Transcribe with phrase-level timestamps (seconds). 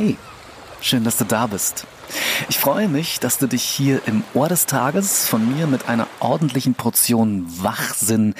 [0.00, 0.16] Hey,
[0.80, 1.86] schön, dass du da bist.
[2.48, 6.06] Ich freue mich, dass du dich hier im Ohr des Tages von mir mit einer
[6.20, 8.34] ordentlichen Portion Wachsinn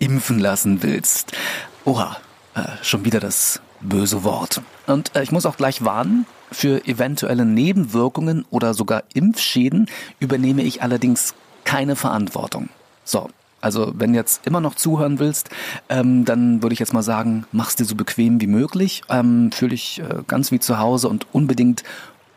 [0.00, 1.36] impfen lassen willst.
[1.84, 2.16] Oha,
[2.56, 4.60] äh, schon wieder das böse Wort.
[4.88, 9.88] Und äh, ich muss auch gleich warnen, für eventuelle Nebenwirkungen oder sogar Impfschäden
[10.18, 12.70] übernehme ich allerdings keine Verantwortung.
[13.04, 15.50] So, also wenn jetzt immer noch zuhören willst,
[15.88, 19.70] ähm, dann würde ich jetzt mal sagen, mach's dir so bequem wie möglich, ähm, fühl
[19.70, 21.82] dich äh, ganz wie zu Hause und unbedingt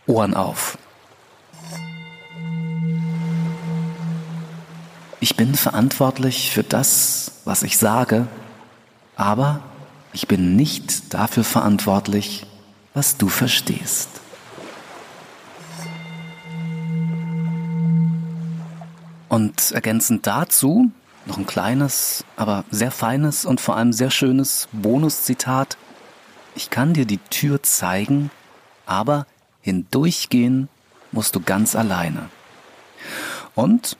[0.08, 0.78] Ohren auf.
[5.20, 8.28] Ich bin verantwortlich für das, was ich sage,
[9.16, 9.62] aber
[10.14, 12.48] ich bin nicht dafür verantwortlich,
[12.96, 14.10] was du verstehst.
[19.30, 20.92] Und ergänzend dazu
[21.26, 25.78] noch ein kleines, aber sehr feines und vor allem sehr schönes Bonuszitat.
[26.56, 28.32] Ich kann dir die Tür zeigen,
[28.86, 29.26] aber
[29.62, 30.70] hindurchgehen
[31.12, 32.30] musst du ganz alleine.
[33.56, 33.98] Und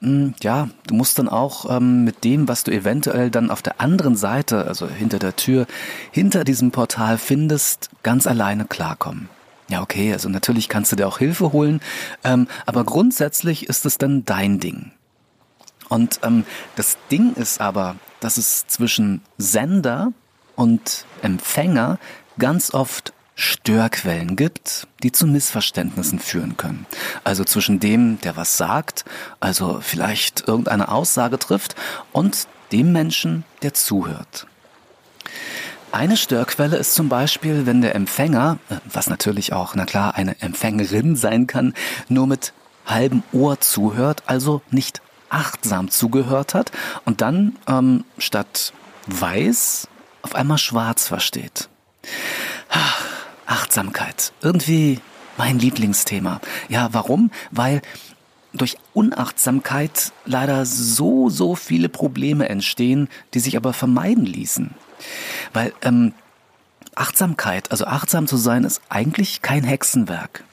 [0.00, 3.80] hm, ja, du musst dann auch ähm, mit dem, was du eventuell dann auf der
[3.80, 5.66] anderen Seite, also hinter der Tür,
[6.10, 9.28] hinter diesem Portal findest, ganz alleine klarkommen.
[9.68, 11.80] Ja, okay, also natürlich kannst du dir auch Hilfe holen,
[12.24, 14.90] ähm, aber grundsätzlich ist es dann dein Ding.
[15.92, 20.14] Und ähm, das Ding ist aber, dass es zwischen Sender
[20.56, 21.98] und Empfänger
[22.38, 26.86] ganz oft Störquellen gibt, die zu Missverständnissen führen können.
[27.24, 29.04] Also zwischen dem, der was sagt,
[29.38, 31.74] also vielleicht irgendeine Aussage trifft,
[32.12, 34.46] und dem Menschen, der zuhört.
[35.90, 40.40] Eine Störquelle ist zum Beispiel, wenn der Empfänger, äh, was natürlich auch, na klar, eine
[40.40, 41.74] Empfängerin sein kann,
[42.08, 42.54] nur mit
[42.86, 45.02] halbem Ohr zuhört, also nicht
[45.32, 46.70] achtsam zugehört hat
[47.04, 48.72] und dann ähm, statt
[49.06, 49.88] weiß
[50.22, 51.68] auf einmal schwarz versteht.
[53.46, 54.32] Achtsamkeit.
[54.40, 55.00] Irgendwie
[55.36, 56.40] mein Lieblingsthema.
[56.68, 57.30] Ja, warum?
[57.50, 57.82] Weil
[58.52, 64.74] durch Unachtsamkeit leider so, so viele Probleme entstehen, die sich aber vermeiden ließen.
[65.52, 66.12] Weil ähm,
[66.94, 70.44] Achtsamkeit, also achtsam zu sein, ist eigentlich kein Hexenwerk.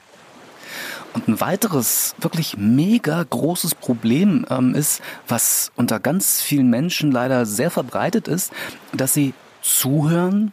[1.12, 7.46] Und ein weiteres wirklich mega großes Problem ähm, ist, was unter ganz vielen Menschen leider
[7.46, 8.52] sehr verbreitet ist,
[8.92, 10.52] dass sie zuhören,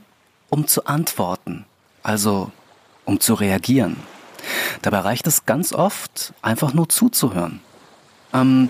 [0.50, 1.66] um zu antworten,
[2.02, 2.52] also
[3.06, 3.98] um zu reagieren.
[4.82, 7.60] Dabei reicht es ganz oft, einfach nur zuzuhören.
[8.34, 8.70] Ähm,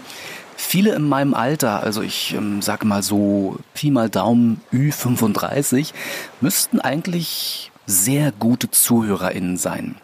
[0.56, 5.94] viele in meinem Alter, also ich ähm, sage mal so Pi mal Daumen Ü35,
[6.42, 9.96] müssten eigentlich sehr gute ZuhörerInnen sein.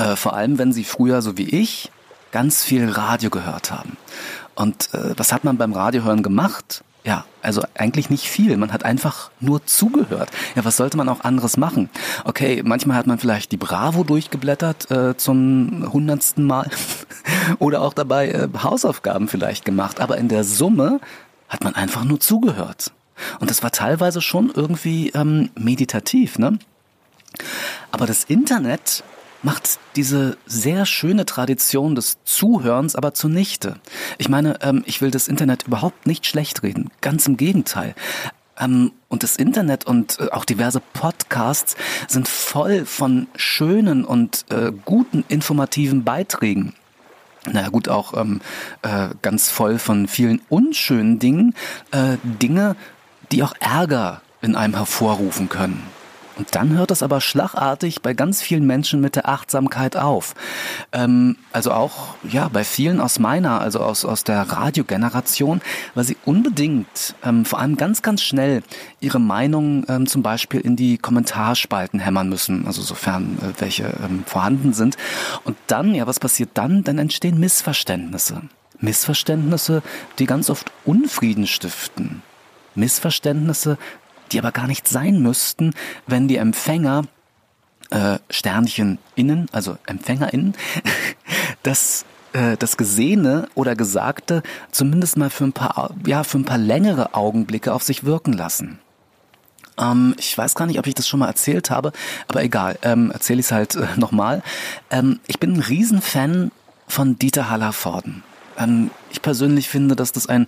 [0.00, 1.90] Äh, vor allem, wenn sie früher, so wie ich,
[2.32, 3.98] ganz viel Radio gehört haben.
[4.54, 6.82] Und äh, was hat man beim Radiohören gemacht?
[7.04, 8.56] Ja, also eigentlich nicht viel.
[8.56, 10.30] Man hat einfach nur zugehört.
[10.54, 11.90] Ja, was sollte man auch anderes machen?
[12.24, 16.70] Okay, manchmal hat man vielleicht die Bravo durchgeblättert äh, zum hundertsten Mal
[17.58, 20.00] oder auch dabei äh, Hausaufgaben vielleicht gemacht.
[20.00, 21.00] Aber in der Summe
[21.48, 22.92] hat man einfach nur zugehört.
[23.38, 26.58] Und das war teilweise schon irgendwie ähm, meditativ, ne?
[27.92, 29.04] Aber das Internet
[29.42, 33.76] macht diese sehr schöne Tradition des Zuhörens aber zunichte.
[34.18, 37.94] Ich meine, ähm, ich will das Internet überhaupt nicht schlecht reden, ganz im Gegenteil.
[38.58, 44.72] Ähm, und das Internet und äh, auch diverse Podcasts sind voll von schönen und äh,
[44.84, 46.74] guten informativen Beiträgen.
[47.46, 48.40] Naja gut, auch ähm,
[48.82, 51.54] äh, ganz voll von vielen unschönen Dingen,
[51.90, 52.76] äh, Dinge,
[53.32, 55.82] die auch Ärger in einem hervorrufen können.
[56.36, 60.34] Und dann hört es aber schlagartig bei ganz vielen Menschen mit der Achtsamkeit auf.
[60.92, 65.60] Ähm, also auch ja bei vielen aus meiner, also aus, aus der Radiogeneration,
[65.94, 68.62] weil sie unbedingt, ähm, vor allem ganz, ganz schnell
[69.00, 74.24] ihre Meinung ähm, zum Beispiel in die Kommentarspalten hämmern müssen, also sofern äh, welche ähm,
[74.26, 74.96] vorhanden sind.
[75.44, 76.84] Und dann, ja, was passiert dann?
[76.84, 78.42] Dann entstehen Missverständnisse.
[78.78, 79.82] Missverständnisse,
[80.18, 82.22] die ganz oft Unfrieden stiften.
[82.74, 83.78] Missverständnisse,
[84.32, 85.74] die aber gar nicht sein müssten,
[86.06, 87.04] wenn die Empfänger
[87.90, 90.54] äh, Sternchen innen, also EmpfängerInnen,
[91.62, 96.58] das äh, das Gesehene oder Gesagte zumindest mal für ein paar, ja, für ein paar
[96.58, 98.78] längere Augenblicke auf sich wirken lassen.
[99.78, 101.92] Ähm, ich weiß gar nicht, ob ich das schon mal erzählt habe,
[102.28, 104.42] aber egal, ähm, erzähle ich es halt äh, nochmal.
[104.90, 106.52] Ähm, ich bin ein Riesenfan
[106.86, 108.22] von Dieter Hallervorden.
[108.60, 110.46] Ähm, ich persönlich finde, dass das ein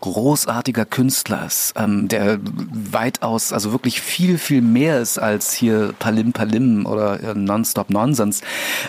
[0.00, 6.32] großartiger Künstler ist, ähm, der weitaus, also wirklich viel, viel mehr ist als hier Palim
[6.32, 8.42] Palim oder äh, Nonstop Nonsense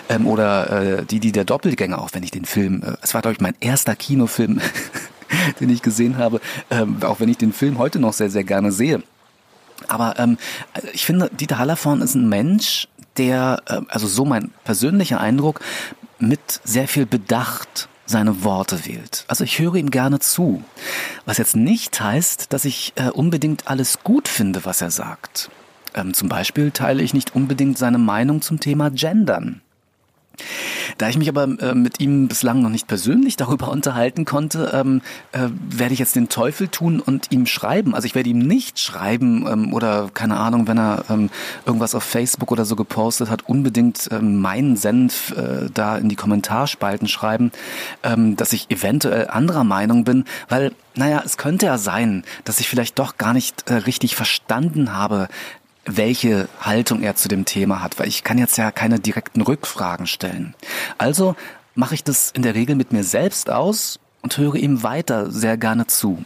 [0.08, 3.22] ähm, oder äh, die, die der Doppelgänger, auch wenn ich den Film, äh, es war
[3.22, 4.60] glaube ich mein erster Kinofilm,
[5.60, 6.40] den ich gesehen habe,
[6.70, 9.02] ähm, auch wenn ich den Film heute noch sehr, sehr gerne sehe.
[9.88, 10.38] Aber ähm,
[10.92, 15.60] ich finde, Dieter Hallervorn ist ein Mensch, der, äh, also so mein persönlicher Eindruck,
[16.18, 19.24] mit sehr viel Bedacht seine Worte wählt.
[19.28, 20.62] Also ich höre ihm gerne zu.
[21.24, 25.50] Was jetzt nicht heißt, dass ich äh, unbedingt alles gut finde, was er sagt.
[25.94, 29.60] Ähm, zum Beispiel teile ich nicht unbedingt seine Meinung zum Thema Gendern.
[30.98, 35.02] Da ich mich aber äh, mit ihm bislang noch nicht persönlich darüber unterhalten konnte, ähm,
[35.32, 37.94] äh, werde ich jetzt den Teufel tun und ihm schreiben.
[37.94, 41.30] Also ich werde ihm nicht schreiben ähm, oder keine Ahnung, wenn er ähm,
[41.66, 46.16] irgendwas auf Facebook oder so gepostet hat, unbedingt ähm, meinen Senf äh, da in die
[46.16, 47.52] Kommentarspalten schreiben,
[48.02, 52.68] ähm, dass ich eventuell anderer Meinung bin, weil naja, es könnte ja sein, dass ich
[52.68, 55.28] vielleicht doch gar nicht äh, richtig verstanden habe,
[55.86, 60.06] welche Haltung er zu dem Thema hat, weil ich kann jetzt ja keine direkten Rückfragen
[60.06, 60.54] stellen.
[60.98, 61.36] Also
[61.74, 65.56] mache ich das in der Regel mit mir selbst aus und höre ihm weiter sehr
[65.56, 66.24] gerne zu.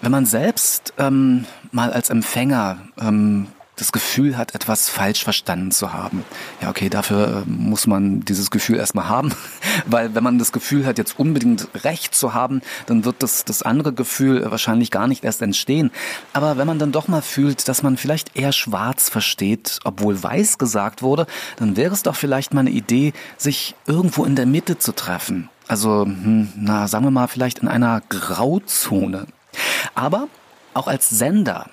[0.00, 5.92] Wenn man selbst ähm, mal als Empfänger ähm, das Gefühl hat, etwas falsch verstanden zu
[5.92, 6.24] haben.
[6.62, 9.32] Ja, okay, dafür äh, muss man dieses Gefühl erstmal haben,
[9.86, 13.62] weil wenn man das Gefühl hat, jetzt unbedingt recht zu haben, dann wird das, das
[13.62, 15.90] andere Gefühl wahrscheinlich gar nicht erst entstehen.
[16.32, 20.56] Aber wenn man dann doch mal fühlt, dass man vielleicht eher schwarz versteht, obwohl weiß
[20.56, 21.26] gesagt wurde,
[21.58, 25.50] dann wäre es doch vielleicht mal eine Idee, sich irgendwo in der Mitte zu treffen.
[25.68, 29.26] Also, hm, na, sagen wir mal, vielleicht in einer Grauzone.
[29.94, 30.28] Aber
[30.72, 31.66] auch als Sender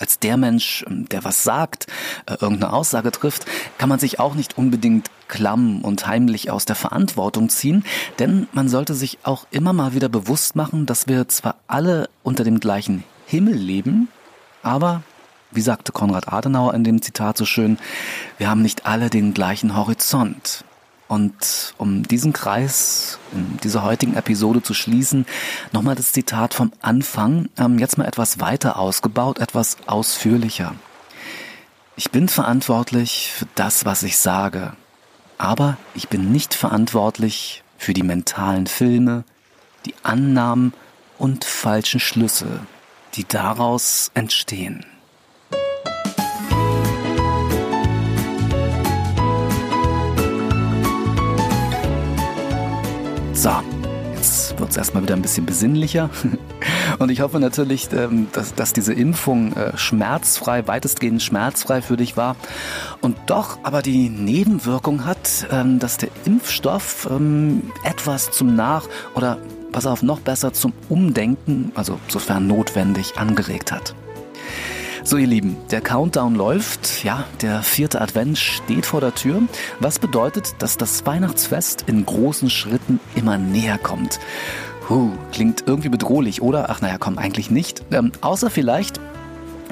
[0.00, 1.86] als der Mensch, ähm, der was sagt,
[2.26, 3.46] äh, irgendeine Aussage trifft,
[3.78, 7.84] kann man sich auch nicht unbedingt klamm und heimlich aus der Verantwortung ziehen,
[8.18, 12.42] denn man sollte sich auch immer mal wieder bewusst machen, dass wir zwar alle unter
[12.42, 14.08] dem gleichen Himmel leben,
[14.62, 15.02] aber
[15.52, 17.78] wie sagte Konrad Adenauer in dem Zitat so schön,
[18.38, 20.64] wir haben nicht alle den gleichen Horizont.
[21.10, 25.26] Und um diesen Kreis in dieser heutigen Episode zu schließen,
[25.72, 30.72] nochmal das Zitat vom Anfang, ähm, jetzt mal etwas weiter ausgebaut, etwas ausführlicher.
[31.96, 34.74] Ich bin verantwortlich für das, was ich sage,
[35.36, 39.24] aber ich bin nicht verantwortlich für die mentalen Filme,
[39.86, 40.74] die Annahmen
[41.18, 42.60] und falschen Schlüsse,
[43.14, 44.86] die daraus entstehen.
[53.40, 53.48] So,
[54.16, 56.10] jetzt wird es erstmal wieder ein bisschen besinnlicher.
[56.98, 62.18] Und ich hoffe natürlich, ähm, dass, dass diese Impfung äh, schmerzfrei, weitestgehend schmerzfrei für dich
[62.18, 62.36] war.
[63.00, 69.38] Und doch aber die Nebenwirkung hat, ähm, dass der Impfstoff ähm, etwas zum Nach- oder,
[69.72, 73.94] pass auf, noch besser zum Umdenken, also sofern notwendig, angeregt hat.
[75.02, 79.42] So ihr Lieben, der Countdown läuft, ja, der vierte Advent steht vor der Tür,
[79.78, 84.20] was bedeutet, dass das Weihnachtsfest in großen Schritten immer näher kommt.
[84.90, 86.68] Huh, klingt irgendwie bedrohlich, oder?
[86.68, 87.82] Ach naja, komm, eigentlich nicht.
[87.92, 89.00] Ähm, außer vielleicht,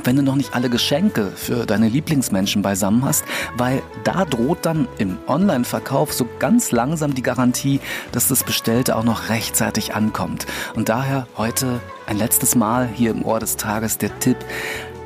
[0.04, 3.24] wenn du noch nicht alle Geschenke für deine Lieblingsmenschen beisammen hast,
[3.56, 7.80] weil da droht dann im Online-Verkauf so ganz langsam die Garantie,
[8.12, 10.46] dass das Bestellte auch noch rechtzeitig ankommt.
[10.74, 14.38] Und daher heute ein letztes Mal hier im Ohr des Tages der Tipp,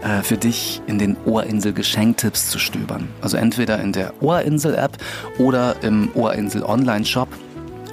[0.03, 3.09] äh, für dich in den Ohrinsel Geschenktipps zu stöbern.
[3.21, 4.99] Also entweder in der Ohrinsel App
[5.39, 7.29] oder im Ohrinsel Online Shop.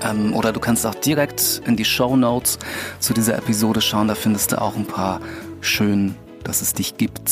[0.01, 2.57] Ähm, oder du kannst auch direkt in die Show Notes
[2.99, 4.07] zu dieser Episode schauen.
[4.07, 5.21] Da findest du auch ein paar
[5.61, 7.29] schön, dass es dich gibt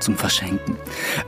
[0.00, 0.76] zum Verschenken.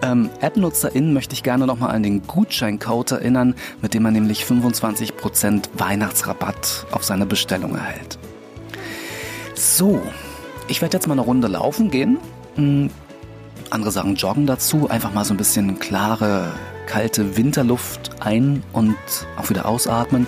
[0.03, 5.69] Ähm, App-NutzerInnen möchte ich gerne nochmal an den Gutscheincode erinnern, mit dem man nämlich 25%
[5.75, 8.19] Weihnachtsrabatt auf seine Bestellung erhält.
[9.55, 10.03] So,
[10.69, 12.19] ich werde jetzt mal eine Runde laufen gehen
[12.57, 16.53] andere sagen Joggen dazu, einfach mal so ein bisschen klare,
[16.87, 18.97] kalte Winterluft ein- und
[19.37, 20.27] auch wieder ausatmen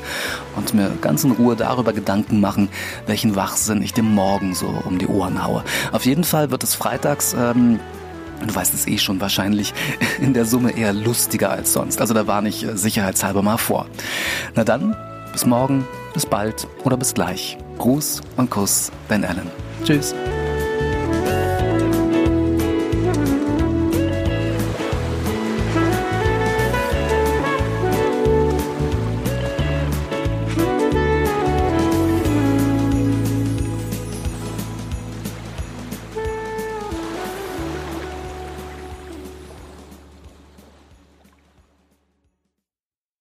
[0.56, 2.68] und mir ganz in Ruhe darüber Gedanken machen,
[3.06, 5.64] welchen Wachsinn ich dem Morgen so um die Ohren haue.
[5.92, 7.80] Auf jeden Fall wird es freitags, ähm,
[8.46, 9.74] du weißt es eh schon wahrscheinlich,
[10.20, 12.00] in der Summe eher lustiger als sonst.
[12.00, 13.86] Also da war ich äh, sicherheitshalber mal vor.
[14.54, 14.96] Na dann,
[15.32, 17.58] bis morgen, bis bald oder bis gleich.
[17.78, 19.50] Gruß und Kuss, Ben Allen.
[19.84, 20.14] Tschüss.